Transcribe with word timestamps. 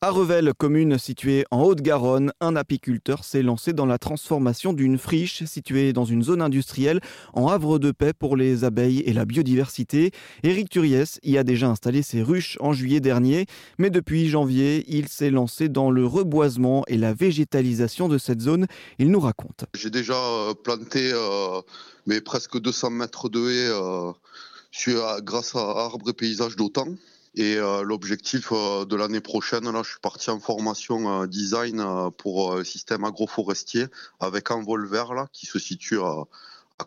À 0.00 0.10
Revel, 0.10 0.54
commune 0.56 0.96
située 0.96 1.44
en 1.50 1.64
Haute-Garonne, 1.64 2.32
un 2.40 2.54
apiculteur 2.54 3.24
s'est 3.24 3.42
lancé 3.42 3.72
dans 3.72 3.84
la 3.84 3.98
transformation 3.98 4.72
d'une 4.72 4.96
friche 4.96 5.42
située 5.42 5.92
dans 5.92 6.04
une 6.04 6.22
zone 6.22 6.40
industrielle 6.40 7.00
en 7.32 7.48
havre 7.48 7.80
de 7.80 7.90
paix 7.90 8.12
pour 8.12 8.36
les 8.36 8.62
abeilles 8.62 9.00
et 9.00 9.12
la 9.12 9.24
biodiversité. 9.24 10.12
Éric 10.44 10.70
Turiès 10.70 11.18
y 11.24 11.36
a 11.36 11.42
déjà 11.42 11.66
installé 11.68 12.02
ses 12.02 12.22
ruches 12.22 12.58
en 12.60 12.72
juillet 12.72 13.00
dernier, 13.00 13.46
mais 13.78 13.90
depuis 13.90 14.28
janvier, 14.28 14.84
il 14.86 15.08
s'est 15.08 15.30
lancé 15.30 15.68
dans 15.68 15.90
le 15.90 16.06
reboisement 16.06 16.84
et 16.86 16.96
la 16.96 17.12
végétalisation 17.12 18.08
de 18.08 18.18
cette 18.18 18.40
zone. 18.40 18.68
Il 19.00 19.10
nous 19.10 19.18
raconte. 19.18 19.64
J'ai 19.74 19.90
déjà 19.90 20.14
euh, 20.14 20.54
planté 20.54 21.10
euh, 21.12 21.60
mes 22.06 22.20
presque 22.20 22.56
200 22.56 22.90
mètres 22.90 23.28
de 23.28 23.50
haies 23.50 24.94
euh, 24.94 25.20
grâce 25.22 25.56
à 25.56 25.58
Arbre 25.58 26.10
et 26.10 26.12
Paysage 26.12 26.54
d'Autan. 26.54 26.86
Et 27.34 27.56
euh, 27.56 27.82
l'objectif 27.82 28.52
euh, 28.52 28.84
de 28.84 28.96
l'année 28.96 29.20
prochaine, 29.20 29.70
là, 29.70 29.82
je 29.82 29.90
suis 29.90 30.00
parti 30.00 30.30
en 30.30 30.40
formation 30.40 31.22
euh, 31.22 31.26
design 31.26 31.84
pour 32.16 32.64
système 32.64 33.04
agroforestier 33.04 33.86
avec 34.20 34.50
Envolver 34.50 35.14
là, 35.14 35.28
qui 35.32 35.46
se 35.46 35.58
situe 35.58 36.00
à, 36.00 36.24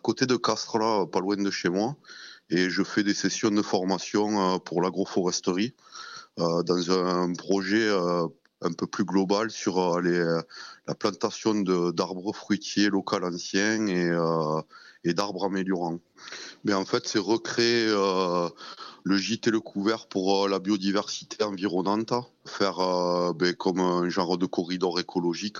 côté 0.02 0.26
de 0.26 0.36
Castres, 0.36 0.78
là, 0.78 1.06
pas 1.06 1.20
loin 1.20 1.36
de 1.36 1.50
chez 1.50 1.68
moi. 1.68 1.96
Et 2.50 2.70
je 2.70 2.82
fais 2.82 3.02
des 3.02 3.14
sessions 3.14 3.50
de 3.50 3.62
formation 3.62 4.58
pour 4.60 4.82
l'agroforesterie 4.82 5.74
dans 6.36 6.90
un 6.90 7.32
projet 7.34 7.88
un 8.60 8.72
peu 8.72 8.86
plus 8.86 9.04
global 9.04 9.50
sur 9.50 10.00
les, 10.00 10.22
la 10.86 10.94
plantation 10.94 11.54
d'arbres 11.54 12.34
fruitiers 12.34 12.90
locaux 12.90 13.22
anciens 13.22 13.86
et, 13.86 14.10
et 15.04 15.14
d'arbres 15.14 15.46
améliorants. 15.46 16.00
Mais 16.64 16.74
en 16.74 16.84
fait, 16.84 17.06
c'est 17.06 17.18
recréer 17.18 17.88
le 19.04 19.16
gîte 19.16 19.48
et 19.48 19.50
le 19.50 19.60
couvert 19.60 20.06
pour 20.06 20.44
euh, 20.44 20.48
la 20.48 20.58
biodiversité 20.58 21.42
environnante, 21.44 22.12
faire 22.44 22.78
euh, 22.80 23.32
ben, 23.32 23.54
comme 23.54 23.80
un 23.80 24.08
genre 24.08 24.38
de 24.38 24.46
corridor 24.46 25.00
écologique 25.00 25.58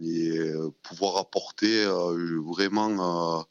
et 0.00 0.30
euh, 0.38 0.70
pouvoir 0.82 1.18
apporter 1.18 1.84
vraiment 1.84 3.44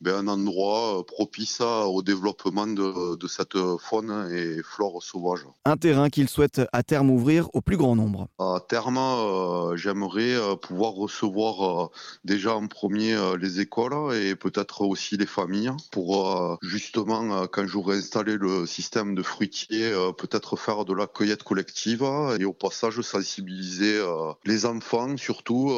ben, 0.00 0.14
un 0.14 0.28
endroit 0.28 1.04
propice 1.06 1.60
au 1.60 2.02
développement 2.02 2.66
de, 2.66 3.16
de, 3.16 3.28
cette 3.28 3.56
faune 3.80 4.28
et 4.32 4.62
flore 4.62 5.02
sauvage. 5.02 5.40
Un 5.64 5.76
terrain 5.76 6.10
qu'il 6.10 6.28
souhaite 6.28 6.60
à 6.72 6.82
terme 6.82 7.10
ouvrir 7.10 7.48
au 7.54 7.60
plus 7.60 7.76
grand 7.76 7.96
nombre. 7.96 8.28
À 8.38 8.60
terme, 8.66 8.98
euh, 8.98 9.76
j'aimerais 9.76 10.34
euh, 10.34 10.56
pouvoir 10.56 10.92
recevoir 10.92 11.84
euh, 11.84 11.88
déjà 12.24 12.54
en 12.54 12.66
premier 12.66 13.16
les 13.38 13.60
écoles 13.60 14.14
et 14.14 14.34
peut-être 14.34 14.82
aussi 14.82 15.16
les 15.16 15.26
familles 15.26 15.70
pour 15.90 16.58
justement, 16.62 17.46
quand 17.46 17.66
j'aurai 17.66 17.98
installé 17.98 18.36
le 18.36 18.66
système 18.66 19.14
de 19.14 19.22
fruitier, 19.22 19.92
peut-être 20.18 20.56
faire 20.56 20.84
de 20.84 20.92
la 20.92 21.06
cueillette 21.06 21.42
collective 21.42 22.04
et 22.38 22.44
au 22.44 22.52
passage 22.52 23.00
sensibiliser 23.00 24.00
les 24.44 24.66
enfants 24.66 25.16
surtout 25.16 25.72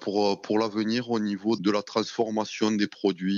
pour, 0.00 0.40
pour 0.42 0.58
l'avenir 0.58 1.10
au 1.10 1.20
niveau 1.20 1.56
de 1.56 1.70
la 1.70 1.82
transformation 1.82 2.70
des 2.70 2.86
produits 2.86 3.37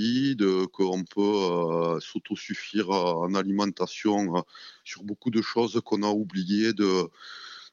qu'on 0.71 1.03
peut 1.03 1.21
euh, 1.21 1.99
s'autosuffire 1.99 2.89
en 2.89 3.33
alimentation 3.33 4.37
euh, 4.37 4.41
sur 4.83 5.03
beaucoup 5.03 5.31
de 5.31 5.41
choses 5.41 5.81
qu'on 5.83 6.03
a 6.03 6.09
oubliées 6.09 6.73
de 6.73 7.09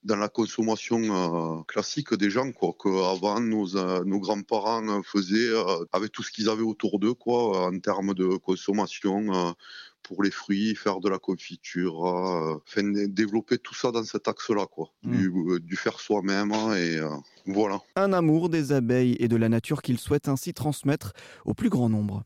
dans 0.04 0.16
la 0.16 0.28
consommation 0.28 1.00
euh, 1.00 1.62
classique 1.64 2.14
des 2.14 2.30
gens, 2.30 2.52
quoi, 2.52 2.74
qu'avant 2.80 3.41
nos, 3.41 3.66
nos 4.05 4.20
grands-parents 4.20 5.02
faisaient 5.02 5.50
avec 5.92 6.12
tout 6.12 6.22
ce 6.22 6.30
qu'ils 6.30 6.48
avaient 6.48 6.62
autour 6.62 6.98
d'eux, 6.98 7.14
quoi, 7.14 7.66
en 7.66 7.78
termes 7.78 8.14
de 8.14 8.36
consommation 8.36 9.55
pour 10.02 10.22
les 10.22 10.30
fruits, 10.30 10.74
faire 10.74 11.00
de 11.00 11.08
la 11.08 11.18
confiture, 11.18 12.62
développer 13.08 13.58
tout 13.58 13.74
ça 13.74 13.90
dans 13.90 14.05
cet 14.05 14.28
axe-là, 14.28 14.66
quoi, 14.66 14.92
mmh. 15.02 15.58
du, 15.58 15.77
faire 15.77 16.00
soi-même 16.00 16.52
et 16.77 16.98
voilà. 17.46 17.80
Un 17.96 18.12
amour 18.12 18.48
des 18.48 18.72
abeilles 18.72 19.16
et 19.18 19.28
de 19.28 19.36
la 19.36 19.48
nature 19.48 19.83
qu'il 19.83 19.98
souhaite 19.98 20.28
ainsi 20.28 20.55
transmettre 20.55 21.12
au 21.44 21.55
plus 21.55 21.68
grand 21.68 21.88
nombre. 21.88 22.24